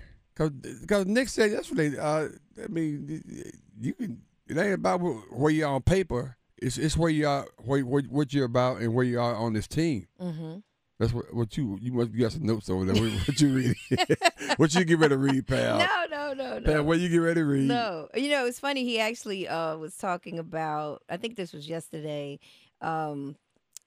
Because 0.81 1.05
Nick 1.05 1.29
said 1.29 1.51
yesterday, 1.51 1.97
uh, 1.97 2.29
I 2.63 2.67
mean, 2.67 3.21
you 3.79 3.93
can. 3.93 4.21
It 4.47 4.57
ain't 4.57 4.73
about 4.73 4.97
where 4.97 5.51
you 5.51 5.65
are 5.65 5.75
on 5.75 5.83
paper. 5.83 6.37
It's 6.57 6.77
it's 6.77 6.97
where 6.97 7.09
you 7.09 7.27
are, 7.27 7.47
where, 7.63 7.85
where 7.85 8.03
what 8.03 8.33
you're 8.33 8.45
about, 8.45 8.81
and 8.81 8.93
where 8.93 9.05
you 9.05 9.19
are 9.19 9.35
on 9.35 9.53
this 9.53 9.67
team. 9.67 10.07
Mm-hmm. 10.19 10.57
That's 10.99 11.13
what 11.13 11.33
what 11.33 11.57
you 11.57 11.77
you 11.81 11.91
must 11.91 12.11
you 12.11 12.21
got 12.21 12.31
some 12.31 12.45
notes 12.45 12.69
over 12.69 12.85
there. 12.85 13.01
What, 13.01 13.27
what 13.27 13.41
you 13.41 13.53
read? 13.53 13.75
what 14.57 14.73
you 14.73 14.85
get 14.85 14.99
ready 14.99 15.15
to 15.15 15.17
read, 15.17 15.47
pal? 15.47 15.79
No, 15.79 16.05
no, 16.09 16.33
no, 16.33 16.59
no. 16.59 16.65
Pal, 16.65 16.83
what 16.83 16.99
you 16.99 17.09
get 17.09 17.17
ready 17.17 17.41
to 17.41 17.45
read? 17.45 17.67
No, 17.67 18.07
you 18.15 18.29
know 18.29 18.45
it's 18.45 18.59
funny. 18.59 18.83
He 18.83 18.99
actually 18.99 19.47
uh, 19.47 19.77
was 19.77 19.95
talking 19.97 20.39
about. 20.39 21.03
I 21.09 21.17
think 21.17 21.35
this 21.35 21.51
was 21.51 21.67
yesterday, 21.67 22.39
um, 22.81 23.35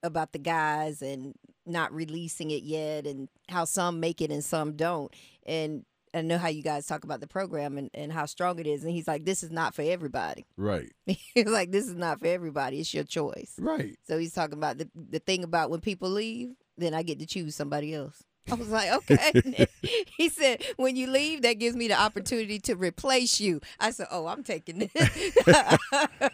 about 0.06 0.32
the 0.32 0.38
guys 0.38 1.02
and 1.02 1.34
not 1.66 1.92
releasing 1.92 2.50
it 2.50 2.62
yet, 2.62 3.06
and 3.06 3.28
how 3.48 3.64
some 3.64 4.00
make 4.00 4.20
it 4.20 4.30
and 4.30 4.44
some 4.44 4.76
don't. 4.76 5.12
And 5.44 5.84
I 6.14 6.22
know 6.22 6.38
how 6.38 6.48
you 6.48 6.62
guys 6.62 6.86
talk 6.86 7.04
about 7.04 7.20
the 7.20 7.26
program 7.26 7.76
and, 7.76 7.90
and 7.92 8.10
how 8.10 8.24
strong 8.24 8.58
it 8.58 8.66
is. 8.66 8.82
And 8.82 8.92
he's 8.92 9.06
like, 9.06 9.24
"This 9.24 9.42
is 9.42 9.50
not 9.50 9.74
for 9.74 9.82
everybody." 9.82 10.46
Right, 10.56 10.90
he's 11.06 11.46
like, 11.46 11.70
"This 11.72 11.86
is 11.86 11.94
not 11.94 12.20
for 12.20 12.26
everybody. 12.26 12.80
It's 12.80 12.94
your 12.94 13.04
choice." 13.04 13.54
right. 13.58 13.98
So 14.08 14.16
he's 14.18 14.32
talking 14.32 14.56
about 14.56 14.78
the 14.78 14.88
the 14.94 15.18
thing 15.18 15.44
about 15.44 15.70
when 15.70 15.80
people 15.80 16.08
leave, 16.08 16.54
then 16.78 16.94
I 16.94 17.02
get 17.02 17.18
to 17.18 17.26
choose 17.26 17.54
somebody 17.54 17.94
else. 17.94 18.22
I 18.50 18.54
was 18.54 18.68
like, 18.68 18.92
okay. 18.92 19.66
he 20.16 20.28
said, 20.28 20.62
when 20.76 20.96
you 20.96 21.08
leave, 21.08 21.42
that 21.42 21.54
gives 21.54 21.76
me 21.76 21.88
the 21.88 22.00
opportunity 22.00 22.58
to 22.60 22.76
replace 22.76 23.40
you. 23.40 23.60
I 23.80 23.90
said, 23.90 24.06
oh, 24.10 24.26
I'm 24.26 24.42
taking 24.42 24.78
this. 24.78 24.90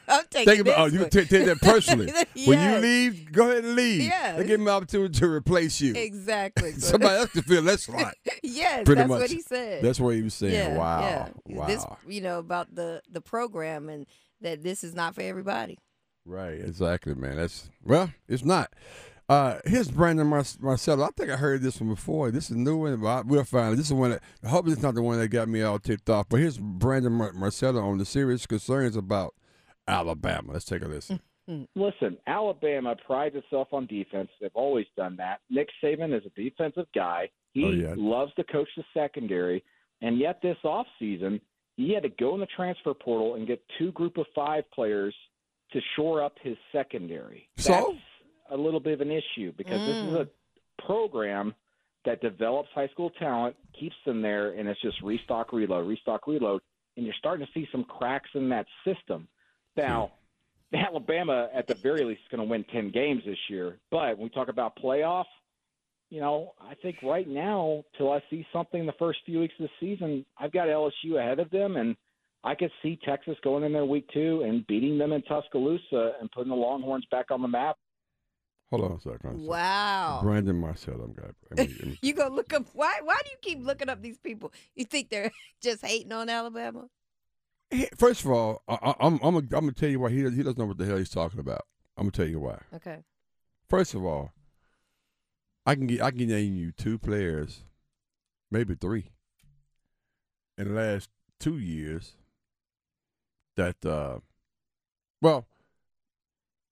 I'm 0.09 0.25
taking 0.31 0.47
Think 0.47 0.61
about 0.61 0.79
oh, 0.79 0.87
you 0.87 1.01
take 1.09 1.29
take 1.29 1.47
that 1.47 1.61
personally. 1.61 2.13
When 2.47 2.61
you 2.61 2.79
leave, 2.79 3.33
go 3.33 3.51
ahead 3.51 3.65
and 3.65 3.75
leave. 3.75 4.03
Yes. 4.03 4.39
They 4.39 4.47
give 4.47 4.61
me 4.61 4.67
an 4.67 4.73
opportunity 4.73 5.19
to 5.21 5.29
replace 5.29 5.81
you. 5.81 5.95
Exactly. 5.95 6.73
Somebody 6.73 7.17
else 7.17 7.31
can 7.31 7.43
fill 7.43 7.63
that 7.63 7.81
slot. 7.81 8.15
yes, 8.43 8.85
pretty 8.85 9.01
that's 9.01 9.09
much. 9.09 9.21
what 9.21 9.31
he 9.31 9.41
said. 9.41 9.83
That's 9.83 10.01
what 10.01 10.15
he 10.15 10.23
was 10.23 10.35
saying. 10.35 10.55
yeah, 10.55 10.77
wow. 10.77 11.01
yeah. 11.01 11.29
Wow. 11.57 11.67
This, 11.67 11.85
you 12.09 12.21
know, 12.21 12.39
about 12.39 12.75
the 12.75 13.03
the 13.11 13.21
program 13.21 13.89
and 13.89 14.07
that 14.41 14.63
this 14.63 14.85
is 14.85 14.95
not 14.95 15.15
for 15.15 15.23
everybody. 15.23 15.79
Right, 16.25 16.61
exactly, 16.61 17.15
man. 17.15 17.37
That's 17.37 17.71
well, 17.83 18.13
it's 18.29 18.45
not. 18.45 18.73
Uh, 19.33 19.59
here's 19.65 19.91
Brandon 19.91 20.27
Mar- 20.27 20.45
Marcello. 20.61 21.05
I 21.05 21.09
think 21.17 21.31
I 21.31 21.37
heard 21.37 21.63
this 21.63 21.81
one 21.81 21.89
before. 21.89 22.31
This 22.31 22.51
is 22.51 22.57
a 22.57 22.59
new 22.59 22.77
one. 22.77 22.97
But 23.01 23.07
I, 23.09 23.21
we'll 23.23 23.45
find 23.45 23.73
it. 23.73 23.77
This 23.77 23.87
is 23.87 23.93
one 23.95 24.11
that. 24.11 24.23
I 24.45 24.49
hope 24.49 24.69
it's 24.69 24.83
not 24.83 24.95
the 24.95 25.01
one 25.03 25.19
that 25.19 25.29
got 25.29 25.49
me 25.49 25.63
all 25.63 25.79
tipped 25.79 26.11
off. 26.11 26.29
But 26.29 26.41
here's 26.41 26.59
Brandon 26.59 27.13
Mar- 27.13 27.33
Marcello 27.33 27.81
on 27.81 27.97
the 27.99 28.05
serious 28.05 28.45
concerns 28.47 28.95
about 28.95 29.35
Alabama. 29.89 30.53
Let's 30.53 30.67
take 30.67 30.83
a 30.83 30.87
listen. 30.89 31.21
Listen, 31.75 32.17
Alabama 32.29 32.95
prides 33.05 33.35
itself 33.35 33.69
on 33.73 33.87
defense. 33.87 34.29
They've 34.41 34.51
always 34.55 34.87
done 34.97 35.17
that. 35.17 35.41
Nick 35.51 35.69
Saban 35.83 36.17
is 36.17 36.23
a 36.25 36.41
defensive 36.41 36.87
guy. 36.95 37.31
He 37.53 37.65
Oh, 37.65 37.71
yeah. 37.71 37.95
loves 37.97 38.33
to 38.35 38.45
coach 38.45 38.69
the 38.77 38.85
secondary, 38.95 39.65
and 40.03 40.19
yet 40.19 40.39
this 40.41 40.57
offseason, 40.65 41.41
he 41.77 41.93
had 41.93 42.05
to 42.05 42.09
go 42.11 42.35
in 42.35 42.41
the 42.41 42.47
transfer 42.57 42.95
portal 42.95 43.35
and 43.35 43.47
get 43.47 43.61
two 43.77 43.91
group 43.93 44.19
of 44.19 44.27
five 44.37 44.63
players 44.73 45.15
to 45.73 45.81
shore 45.97 46.23
up 46.23 46.35
his 46.43 46.57
secondary. 46.71 47.49
So? 47.57 47.73
That's 47.73 47.87
a 48.53 48.57
little 48.57 48.81
bit 48.81 48.93
of 48.95 49.01
an 49.01 49.11
issue 49.11 49.53
because 49.57 49.81
this 49.85 49.97
is 49.97 50.13
Mm. 50.13 50.21
a 50.27 50.83
program 50.83 51.55
that 52.05 52.21
develops 52.21 52.69
high 52.71 52.89
school 52.89 53.11
talent, 53.11 53.57
keeps 53.73 53.97
them 54.05 54.21
there, 54.23 54.51
and 54.51 54.69
it's 54.69 54.81
just 54.81 55.01
restock, 55.03 55.53
reload, 55.53 55.87
restock, 55.87 56.27
reload, 56.27 56.61
and 56.97 57.07
you're 57.07 57.15
starting 57.15 57.47
to 57.47 57.53
see 57.53 57.67
some 57.71 57.85
cracks 57.85 58.29
in 58.35 58.49
that 58.49 58.67
system. 58.85 59.29
Now, 59.77 60.13
Alabama, 60.75 61.49
at 61.55 61.67
the 61.67 61.75
very 61.75 62.05
least, 62.05 62.23
is 62.23 62.29
going 62.29 62.47
to 62.47 62.51
win 62.51 62.65
10 62.65 62.91
games 62.91 63.23
this 63.25 63.39
year. 63.49 63.79
But 63.91 64.17
when 64.19 64.25
we 64.25 64.29
talk 64.31 64.49
about 64.49 64.77
playoff, 64.77 65.27
you 66.11 66.21
know, 66.21 66.55
I 66.61 66.75
think 66.75 66.97
right 67.03 67.29
now, 67.29 67.85
till 67.97 68.13
I 68.13 68.23
see 68.29 68.47
something 68.53 68.85
the 68.85 68.93
first 68.99 69.21
few 69.25 69.41
weeks 69.41 69.55
of 69.59 69.69
the 69.69 69.87
season, 69.87 70.27
I've 70.39 70.53
got 70.53 70.69
LSU 70.69 71.19
ahead 71.19 71.39
of 71.39 71.51
them, 71.51 71.77
and 71.77 71.97
I 72.45 72.55
could 72.55 72.73
see 72.83 72.99
Texas 73.05 73.37
going 73.45 73.65
in 73.65 73.73
there 73.73 73.85
week 73.85 74.09
two 74.13 74.43
and 74.45 74.67
beating 74.67 74.99
them 74.99 75.13
in 75.13 75.23
Tuscaloosa 75.23 76.15
and 76.21 76.31
putting 76.33 76.51
the 76.51 76.57
Longhorns 76.57 77.07
back 77.11 77.31
on 77.31 77.41
the 77.41 77.49
map. 77.49 77.77
Hold 78.73 78.85
on 78.91 78.97
a 78.97 79.01
second. 79.01 79.21
hold 79.23 79.25
on 79.25 79.37
a 79.37 79.39
second. 79.39 79.47
Wow. 79.47 80.21
Brandon 80.23 80.57
Marcello. 80.61 81.05
I'm 81.05 81.13
gonna, 81.13 81.33
let 81.57 81.69
me- 81.69 81.77
let 81.85 81.99
You 82.03 82.15
go 82.15 82.29
look 82.29 82.53
up. 82.53 82.67
Why? 82.73 83.01
Why 83.05 83.17
do 83.25 83.31
you 83.31 83.37
keep 83.43 83.65
looking 83.65 83.89
up 83.89 84.03
these 84.03 84.19
people? 84.19 84.53
You 84.75 84.85
think 84.85 85.11
they're 85.11 85.31
just 85.63 85.85
hating 85.85 86.11
on 86.13 86.29
Alabama? 86.29 86.89
He- 87.71 87.89
First 87.97 88.25
of 88.25 88.31
all, 88.33 88.63
I, 88.67 88.95
I'm 89.01 89.19
I'm 89.23 89.37
I'm 89.37 89.49
gonna 89.49 89.73
tell 89.73 89.89
you 89.89 90.01
why 90.01 90.11
he 90.11 90.19
he 90.31 90.43
doesn't 90.43 90.59
know 90.59 90.67
what 90.67 90.79
the 90.79 90.87
hell 90.87 90.97
he's 90.97 91.11
talking 91.11 91.41
about. 91.41 91.63
I'm 91.97 92.05
gonna 92.05 92.11
tell 92.13 92.27
you 92.27 92.41
why. 92.41 92.59
Okay. 92.75 92.99
First 93.69 93.95
of 93.95 94.05
all, 94.05 94.33
I 95.67 95.75
can 95.75 95.87
get 95.87 96.03
I 96.03 96.11
can 96.11 96.27
name 96.27 96.57
you 96.57 96.73
two 96.73 96.99
players, 96.99 97.65
maybe 98.51 98.75
three, 98.75 99.11
in 100.59 100.69
the 100.69 100.75
last 100.81 101.09
two 101.39 101.59
years 101.59 102.15
that, 103.57 103.85
uh, 103.85 104.19
well, 105.21 105.47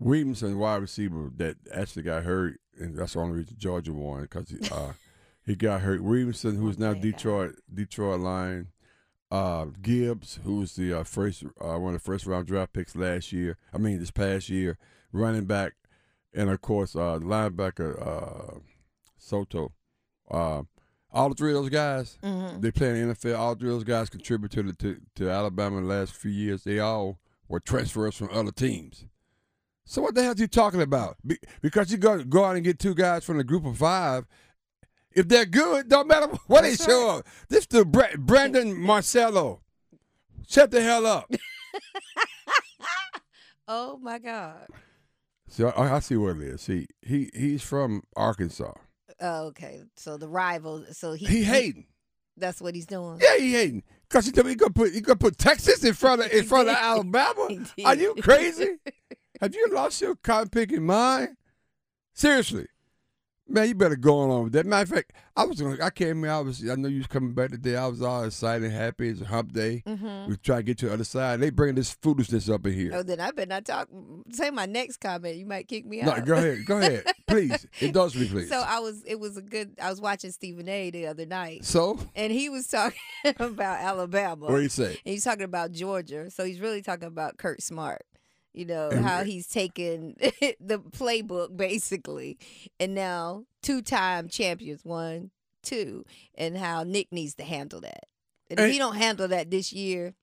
Williamson, 0.01 0.59
wide 0.59 0.81
receiver, 0.83 1.31
that 1.37 1.57
actually 1.73 2.03
got 2.03 2.25
hurt, 2.25 2.59
and 2.79 2.97
that's 2.97 3.13
the 3.13 3.21
only 3.21 3.39
reason 3.39 3.55
Georgia 3.59 3.93
won 3.93 4.23
because 4.23 4.53
uh, 4.73 4.95
he 5.47 5.55
got 5.55 5.83
hurt. 5.83 6.03
Williamson, 6.03 6.57
who's 6.57 6.79
now 6.79 6.91
Okay, 6.91 6.99
got 7.01 7.07
it. 7.07 7.13
Detroit 7.13 7.55
Detroit 7.73 8.21
Lion, 8.21 8.69
uh, 9.31 9.67
Gibbs, 9.83 10.41
who 10.43 10.57
was 10.57 10.75
the 10.75 11.01
uh, 11.01 11.05
first 11.05 11.45
uh, 11.61 11.79
one 11.79 11.95
of 11.95 12.01
the 12.01 12.05
first 12.05 12.27
round 12.27 12.47
draft 12.47 12.73
picks 12.73 12.97
last 12.97 13.31
year. 13.33 13.57
I 13.73 13.79
mean, 13.79 14.01
this 14.01 14.11
past 14.11 14.49
year, 14.49 14.79
running 15.13 15.45
back, 15.45 15.75
and 16.35 16.49
of 16.51 16.61
course, 16.63 16.97
uh, 16.97 17.19
linebacker 17.21 18.01
uh, 18.05 18.59
Soto. 19.19 19.73
Uh, 20.31 20.63
all 21.13 21.29
the 21.29 21.35
three 21.35 21.51
of 21.51 21.57
those 21.63 21.71
guys, 21.71 22.19
Mhm. 22.23 22.61
they 22.63 22.71
play 22.71 22.89
in 22.91 23.09
the 23.09 23.15
NFL. 23.15 23.37
All 23.37 23.55
three 23.57 23.69
of 23.69 23.75
those 23.75 23.85
guys 23.85 24.09
contribute 24.09 24.53
to 24.53 24.63
the 24.63 24.73
to, 24.75 25.01
to 25.17 25.29
Alabama 25.29 25.79
in 25.79 25.83
the 25.83 25.89
last 25.89 26.15
few 26.15 26.31
years. 26.31 26.63
They 26.65 26.79
all 26.79 27.19
were 27.49 27.59
transfers 27.61 28.17
from 28.17 28.31
other 28.33 28.53
teams. 28.53 29.07
So 29.91 30.01
what 30.03 30.15
the 30.15 30.23
hell 30.23 30.31
are 30.31 30.37
you 30.37 30.47
talking 30.47 30.83
about? 30.83 31.17
Be, 31.27 31.37
because 31.63 31.91
you 31.91 31.99
go 31.99 32.23
go 32.23 32.45
out 32.45 32.55
and 32.55 32.65
get 32.65 32.79
two 32.79 32.95
guys 32.95 33.25
from 33.25 33.39
the 33.39 33.43
group 33.45 33.67
of 33.67 33.77
five. 33.77 34.25
If 35.11 35.27
they're 35.27 35.45
good, 35.45 35.89
don't 35.89 36.07
matter 36.07 36.27
what 36.47 36.63
That's 36.63 36.79
they 36.79 36.85
show 36.85 37.19
up. 37.19 37.27
This 37.49 37.67
the 37.67 37.85
Bra- 37.85 38.15
Brandon 38.17 38.81
Marcello. 38.81 39.63
Shut 40.49 40.71
the 40.71 40.81
hell 40.81 41.07
up. 41.07 41.29
Oh 43.73 43.99
my 44.03 44.19
God. 44.19 44.67
So 45.49 45.69
I, 45.69 45.95
I 45.95 45.99
see 46.01 46.17
what 46.17 46.37
it 46.39 46.43
is. 46.43 46.61
See, 46.61 46.89
he 47.03 47.31
he's 47.33 47.63
from 47.63 48.03
Arkansas. 48.17 48.73
Oh, 49.21 49.45
okay. 49.47 49.83
So 49.97 50.17
the 50.17 50.29
rival. 50.29 50.85
So 50.91 51.13
he 51.13 51.27
He 51.27 51.43
hating. 51.45 51.87
That's 52.37 52.61
what 52.61 52.75
he's 52.75 52.87
doing. 52.87 53.21
Yeah, 53.23 53.37
he 53.37 53.53
hating. 53.53 53.85
Cause 54.09 54.27
he 54.27 54.33
told 54.33 54.47
me 54.47 54.53
he 54.53 54.57
gonna 54.57 54.73
put 54.73 54.93
he 54.93 55.01
gonna 55.01 55.17
put 55.17 55.39
Texas 55.39 55.85
in 55.85 55.95
front 55.95 56.21
of 56.21 56.33
in 56.33 56.45
front 56.47 56.69
of. 56.69 56.75
Alabama. 56.75 57.49
Are 57.85 57.95
you 57.95 58.17
crazy? 58.21 58.79
Have 59.41 59.55
you 59.55 59.69
lost 59.73 60.01
your 60.01 60.17
cotton 60.17 60.51
picking 60.51 60.85
mind? 60.85 61.37
Seriously, 62.13 62.67
man, 63.49 63.69
you 63.69 63.75
better 63.75 63.97
go 63.97 64.19
on 64.31 64.45
with 64.45 64.53
that. 64.53 64.67
Matter 64.67 64.83
of 64.83 64.89
fact, 64.91 65.13
I 65.35 65.45
was 65.45 65.61
gonna, 65.61 65.83
I 65.83 65.89
came 65.89 66.23
here. 66.23 66.33
I 66.33 66.41
was 66.41 66.69
I 66.69 66.75
know 66.75 66.89
you 66.89 66.99
was 66.99 67.07
coming 67.07 67.33
back 67.33 67.51
today. 67.51 67.77
I 67.77 67.87
was 67.87 68.03
all 68.03 68.25
excited, 68.25 68.65
and 68.65 68.73
happy. 68.75 69.09
It's 69.09 69.23
a 69.23 69.25
hump 69.25 69.53
day. 69.53 69.83
Mm-hmm. 69.87 70.29
We 70.31 70.37
try 70.37 70.57
to 70.57 70.63
get 70.63 70.77
to 70.79 70.87
the 70.89 70.93
other 70.93 71.05
side. 71.05 71.41
They 71.41 71.49
bringing 71.49 71.77
this 71.77 71.93
foolishness 72.03 72.51
up 72.51 72.67
in 72.67 72.75
here. 72.75 72.91
Oh, 72.95 73.03
then 73.03 73.21
I 73.21 73.31
better 73.31 73.49
not 73.49 73.65
talk. 73.65 73.89
Say 74.33 74.51
my 74.51 74.67
next 74.67 74.99
comment. 74.99 75.37
You 75.37 75.47
might 75.47 75.69
kick 75.69 75.87
me 75.87 76.03
no, 76.03 76.11
out. 76.13 76.27
go 76.27 76.35
ahead, 76.35 76.67
go 76.67 76.79
ahead, 76.79 77.05
please. 77.27 77.67
Indulge 77.81 78.17
me, 78.17 78.29
please. 78.29 78.51
So 78.51 78.59
I 78.61 78.81
was. 78.81 79.03
It 79.05 79.19
was 79.19 79.39
a 79.39 79.43
good. 79.43 79.77
I 79.81 79.89
was 79.89 80.03
watching 80.03 80.33
Stephen 80.33 80.69
A. 80.69 80.91
the 80.91 81.07
other 81.07 81.25
night, 81.25 81.65
So, 81.65 81.99
and 82.15 82.31
he 82.31 82.51
was 82.51 82.67
talking 82.67 82.99
about 83.39 83.81
Alabama. 83.81 84.47
what 84.47 84.57
do 84.57 84.63
you 84.63 84.69
say? 84.69 84.89
And 85.05 85.13
he's 85.15 85.25
talking 85.25 85.45
about 85.45 85.73
Georgia. 85.73 86.31
So 86.31 86.45
he's 86.45 86.61
really 86.61 86.83
talking 86.83 87.09
about 87.09 87.39
Kirby 87.39 87.63
Smart. 87.63 88.03
You 88.53 88.65
know, 88.67 88.89
And- 88.91 89.05
how 89.05 89.25
he's 89.25 89.47
taken 89.47 90.17
the 90.61 90.79
playbook 90.79 91.57
basically. 91.57 92.39
And 92.79 92.95
now 92.95 93.45
two 93.63 93.81
time 93.83 94.29
champions, 94.29 94.85
one, 94.85 95.31
two, 95.63 96.05
and 96.35 96.57
how 96.57 96.83
Nick 96.83 97.13
needs 97.13 97.35
to 97.37 97.45
handle 97.45 97.81
that. 97.83 98.05
And 98.51 98.59
if 98.59 98.73
he 98.73 98.79
don't 98.79 98.97
handle 98.97 99.29
that 99.29 99.51
this 99.51 99.73
year, 99.73 100.15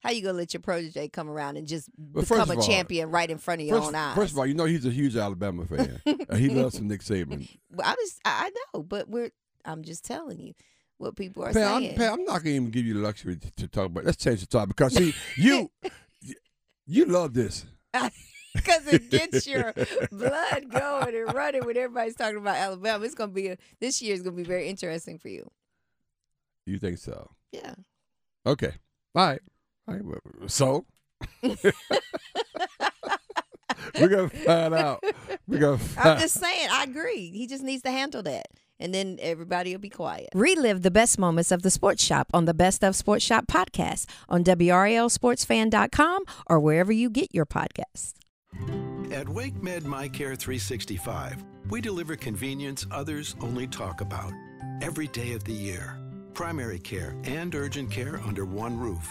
how 0.00 0.10
you 0.10 0.22
gonna 0.22 0.38
let 0.38 0.54
your 0.54 0.60
protege 0.62 1.08
come 1.08 1.28
around 1.28 1.56
and 1.58 1.66
just 1.66 1.90
become 2.12 2.50
a 2.50 2.54
all- 2.54 2.62
champion 2.62 3.10
right 3.10 3.28
in 3.30 3.36
front 3.38 3.60
of 3.60 3.66
your 3.66 3.76
First, 3.78 3.88
own 3.88 3.94
eyes? 3.94 4.14
first 4.14 4.32
of 4.32 4.38
all, 4.38 4.46
you 4.46 4.54
know 4.54 4.64
he's 4.64 4.86
a 4.86 4.90
huge 4.90 5.14
Alabama 5.16 5.66
fan. 5.66 6.00
and 6.06 6.38
he 6.38 6.48
loves 6.48 6.80
Nick 6.80 7.00
Saban. 7.02 7.48
Well, 7.70 7.86
I 7.86 7.92
was 7.92 8.18
I 8.24 8.46
I 8.46 8.50
know, 8.74 8.82
but 8.82 9.08
we're 9.10 9.30
I'm 9.66 9.82
just 9.82 10.04
telling 10.04 10.38
you 10.40 10.54
what 10.98 11.14
people 11.16 11.42
are 11.44 11.52
Pam, 11.52 11.80
saying. 11.82 11.90
I'm, 11.92 11.96
Pam, 11.96 12.12
I'm 12.14 12.24
not 12.24 12.38
gonna 12.42 12.54
even 12.56 12.70
give 12.70 12.86
you 12.86 12.94
the 12.94 13.00
luxury 13.00 13.36
to, 13.36 13.50
to 13.56 13.68
talk 13.68 13.86
about. 13.86 14.04
Let's 14.04 14.16
change 14.16 14.40
the 14.40 14.46
topic 14.46 14.76
because 14.76 14.94
see 14.94 15.12
you, 15.36 15.70
you 16.86 17.04
love 17.06 17.34
this. 17.34 17.66
because 18.54 18.86
it 18.86 19.10
gets 19.10 19.46
your 19.46 19.72
blood 20.10 20.68
going 20.70 21.14
and 21.14 21.34
running 21.34 21.64
when 21.64 21.76
everybody's 21.76 22.16
talking 22.16 22.38
about 22.38 22.56
Alabama. 22.56 23.04
It's 23.04 23.14
gonna 23.14 23.32
be 23.32 23.48
a, 23.48 23.58
this 23.80 24.00
year 24.02 24.14
is 24.14 24.22
gonna 24.22 24.36
be 24.36 24.42
very 24.42 24.68
interesting 24.68 25.18
for 25.18 25.28
you. 25.28 25.50
You 26.64 26.78
think 26.78 26.98
so? 26.98 27.30
Yeah. 27.52 27.74
Okay. 28.44 28.72
All 29.14 29.26
right. 29.26 29.40
All 29.88 29.94
right. 29.94 30.50
So 30.50 30.84
we're 31.42 31.56
gonna 34.08 34.28
find 34.28 34.74
out. 34.74 35.04
We're 35.46 35.60
gonna 35.60 35.78
I'm 35.98 36.18
just 36.18 36.40
saying, 36.40 36.68
I 36.70 36.84
agree. 36.84 37.30
He 37.30 37.46
just 37.46 37.62
needs 37.62 37.82
to 37.82 37.90
handle 37.90 38.22
that. 38.24 38.46
And 38.78 38.92
then 38.92 39.18
everybody 39.20 39.72
will 39.72 39.80
be 39.80 39.90
quiet. 39.90 40.28
Relive 40.34 40.82
the 40.82 40.90
best 40.90 41.18
moments 41.18 41.50
of 41.50 41.62
the 41.62 41.70
Sports 41.70 42.04
Shop 42.04 42.28
on 42.34 42.44
the 42.44 42.54
Best 42.54 42.84
of 42.84 42.94
Sports 42.94 43.24
Shop 43.24 43.46
podcast 43.46 44.06
on 44.28 44.44
WRALSportsFan.com 44.44 46.24
or 46.46 46.60
wherever 46.60 46.92
you 46.92 47.10
get 47.10 47.34
your 47.34 47.46
podcasts. 47.46 48.14
At 49.12 49.26
WakeMed 49.26 49.82
MyCare 49.82 50.36
365, 50.36 51.44
we 51.70 51.80
deliver 51.80 52.16
convenience 52.16 52.86
others 52.90 53.34
only 53.40 53.66
talk 53.66 54.00
about. 54.00 54.32
Every 54.82 55.06
day 55.08 55.32
of 55.32 55.44
the 55.44 55.52
year. 55.52 55.98
Primary 56.34 56.78
care 56.78 57.16
and 57.24 57.54
urgent 57.54 57.90
care 57.90 58.20
under 58.26 58.44
one 58.44 58.78
roof. 58.78 59.08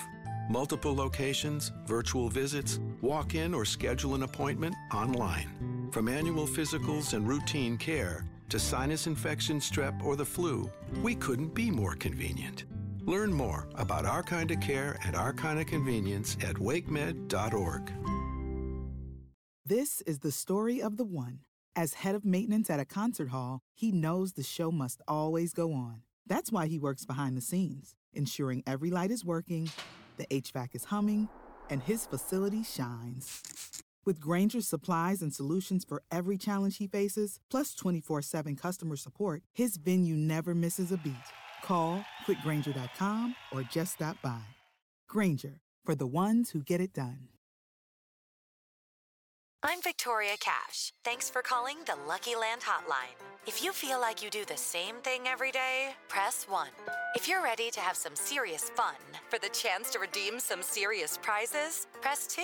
Multiple 0.49 0.95
locations, 0.95 1.71
virtual 1.87 2.29
visits, 2.29 2.79
walk 3.01 3.33
in 3.33 3.53
or 3.55 3.65
schedule 3.65 4.13
an 4.13 4.23
appointment 4.23 4.75
online. 4.93 5.89
From 5.91 6.07
annual 6.07 6.45
physicals 6.45 7.13
and 7.13 7.27
routine 7.27 7.77
care 7.77 8.25
to 8.49 8.59
sinus 8.59 9.07
infection, 9.07 9.59
strep, 9.59 10.03
or 10.03 10.15
the 10.15 10.25
flu, 10.25 10.69
we 11.01 11.15
couldn't 11.15 11.53
be 11.53 11.71
more 11.71 11.95
convenient. 11.95 12.65
Learn 13.05 13.31
more 13.33 13.67
about 13.75 14.05
our 14.05 14.23
kind 14.23 14.51
of 14.51 14.59
care 14.59 14.97
and 15.05 15.15
our 15.15 15.33
kind 15.33 15.59
of 15.59 15.67
convenience 15.67 16.37
at 16.41 16.55
wakemed.org. 16.55 17.91
This 19.65 20.01
is 20.01 20.19
the 20.19 20.31
story 20.31 20.81
of 20.81 20.97
the 20.97 21.05
one. 21.05 21.39
As 21.75 21.95
head 21.95 22.15
of 22.15 22.23
maintenance 22.23 22.69
at 22.69 22.79
a 22.79 22.85
concert 22.85 23.29
hall, 23.29 23.61
he 23.73 23.91
knows 23.91 24.33
the 24.33 24.43
show 24.43 24.71
must 24.71 25.01
always 25.07 25.53
go 25.53 25.73
on. 25.73 26.01
That's 26.27 26.51
why 26.51 26.67
he 26.67 26.79
works 26.79 27.05
behind 27.05 27.35
the 27.35 27.41
scenes, 27.41 27.95
ensuring 28.13 28.63
every 28.65 28.89
light 28.91 29.11
is 29.11 29.25
working, 29.25 29.69
the 30.17 30.25
HVAC 30.27 30.75
is 30.75 30.85
humming, 30.85 31.29
and 31.69 31.83
his 31.83 32.05
facility 32.05 32.63
shines. 32.63 33.83
With 34.05 34.21
Grainger's 34.21 34.67
supplies 34.67 35.23
and 35.23 35.33
solutions 35.33 35.83
for 35.83 36.03
every 36.11 36.37
challenge 36.37 36.77
he 36.77 36.85
faces, 36.85 37.39
plus 37.49 37.73
24 37.73 38.21
7 38.21 38.55
customer 38.55 38.95
support, 38.95 39.41
his 39.53 39.77
venue 39.77 40.15
never 40.15 40.53
misses 40.53 40.91
a 40.91 40.97
beat. 40.97 41.15
Call 41.63 42.05
clickgrainger.com 42.27 43.35
or 43.51 43.63
just 43.63 43.95
stop 43.95 44.21
by. 44.21 44.41
Granger, 45.09 45.61
for 45.83 45.95
the 45.95 46.05
ones 46.05 46.51
who 46.51 46.61
get 46.61 46.79
it 46.79 46.93
done. 46.93 47.29
I'm 49.63 49.81
Victoria 49.81 50.35
Cash. 50.39 50.93
Thanks 51.03 51.27
for 51.27 51.41
calling 51.41 51.77
the 51.87 51.95
Lucky 52.07 52.35
Land 52.35 52.61
Hotline. 52.61 53.17
If 53.47 53.63
you 53.63 53.71
feel 53.73 53.99
like 53.99 54.23
you 54.23 54.29
do 54.29 54.45
the 54.45 54.55
same 54.55 54.97
thing 54.97 55.21
every 55.25 55.51
day, 55.51 55.95
press 56.07 56.45
1. 56.47 56.67
If 57.15 57.27
you're 57.27 57.41
ready 57.41 57.71
to 57.71 57.79
have 57.79 57.97
some 57.97 58.15
serious 58.15 58.69
fun 58.75 58.93
for 59.27 59.39
the 59.39 59.49
chance 59.49 59.89
to 59.91 59.99
redeem 59.99 60.39
some 60.39 60.61
serious 60.61 61.17
prizes, 61.19 61.87
press 62.01 62.27
2. 62.27 62.43